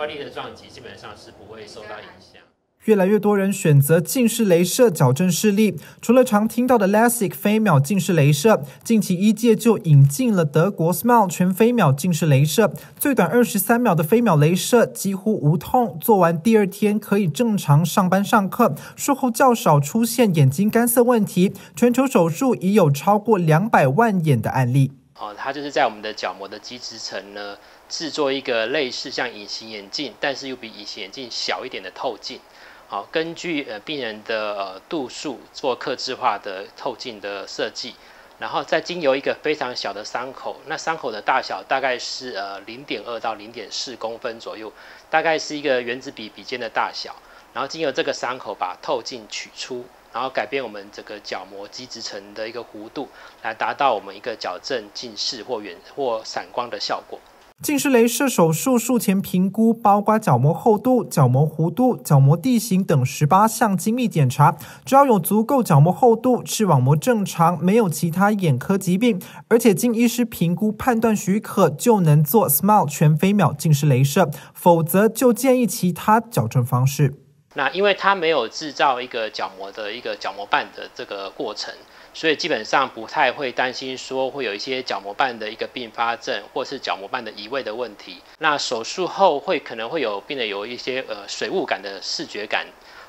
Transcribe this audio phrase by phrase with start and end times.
[0.00, 2.40] 外力的撞击基本上是不会受到影响。
[2.86, 5.78] 越来越多人选择近视雷射矫正视力。
[6.00, 21.52] 除了常听到的 LASIK 飞秒近视雷射，近期一届就引进了德国 SMILE 全飞秒近视雷射，最短二十三秒的飞秒雷射几乎无痛，做完第二天可以正常上班上课，术后较少出现眼睛干涩问题。
[21.76, 24.92] 全球手术已有超过两百万眼的案例。
[25.20, 27.58] 哦，它就是在我们的角膜的基质层呢，
[27.90, 32.40] 制作一个类似像隐形眼镜，但是又比隐形眼镜小一点的透镜。
[32.88, 37.94] 好，根据呃病人的呃度数做刻制化的透镜的设计，
[38.38, 44.72] 然后再经由一个非常小的伤口，那伤口的大小大概是呃零点二到零点四公分左右，
[45.10, 47.14] 大概是一个原子笔笔尖的大小，
[47.52, 53.08] 然后经由这个伤口把透镜取出，然后改变我们这个角膜基质层的一个弧度，
[53.42, 57.18] 来达到我们一个矫正近视或远或散光的效果。
[57.62, 64.56] 近视雷射手术术前评估包括角膜厚度、角膜弧度、角膜地形等十八项精密检查。
[64.82, 74.30] 只要有足够角膜厚度、视网膜正常、没有其他眼科疾病，而且经医师评估判断许可，就能做 SMILE 全飞秒近视雷射。
[74.54, 77.14] 否则就建议其他矫正方式。
[77.54, 81.74] 那因为它没有制造一个角膜的一个角膜瓣的这个过程。
[82.12, 88.20] 所以基本上不太会担心说会有一些角膜瓣的一个并发症，或是角膜瓣的移位的问题。
[88.38, 92.66] 那手术后会可能会有病人有一些呃水雾感的视觉感，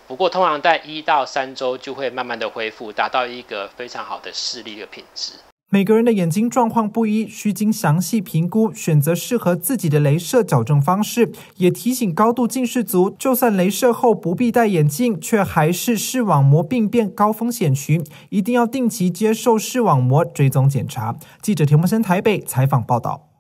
[0.08, 5.34] 不过通常在一到三周就会慢慢的恢复，达到一个非常好的视力的品质。
[5.74, 11.32] 每个人的眼睛状况不一，需经详细评估，选择适合自己的镭射矫正方式。
[11.56, 21.16] 也提醒高度近视族，就算镭射后不必戴眼镜，却还是视网膜病变高风险群，一定要定期接受视网膜追踪检查。
[21.42, 23.31] 记者田木森台北采访报道。